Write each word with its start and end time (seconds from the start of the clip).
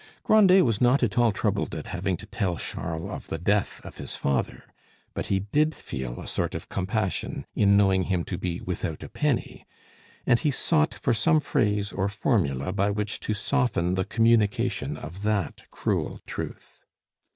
Grandet 0.23 0.65
was 0.65 0.81
not 0.81 1.03
at 1.03 1.15
all 1.15 1.31
troubled 1.31 1.75
at 1.75 1.85
having 1.85 2.17
to 2.17 2.25
tell 2.25 2.57
Charles 2.57 3.11
of 3.11 3.27
the 3.27 3.37
death 3.37 3.79
of 3.85 3.97
his 3.97 4.15
father; 4.15 4.63
but 5.13 5.27
he 5.27 5.37
did 5.41 5.75
feel 5.75 6.19
a 6.19 6.25
sort 6.25 6.55
of 6.55 6.69
compassion 6.69 7.45
in 7.53 7.77
knowing 7.77 8.05
him 8.05 8.23
to 8.23 8.35
be 8.35 8.59
without 8.61 9.03
a 9.03 9.09
penny, 9.09 9.63
and 10.25 10.39
he 10.39 10.49
sought 10.49 10.95
for 10.95 11.13
some 11.13 11.39
phrase 11.39 11.93
or 11.93 12.09
formula 12.09 12.71
by 12.73 12.89
which 12.89 13.19
to 13.19 13.35
soften 13.35 13.93
the 13.93 14.03
communication 14.03 14.97
of 14.97 15.21
that 15.21 15.69
cruel 15.69 16.19
truth. 16.25 16.83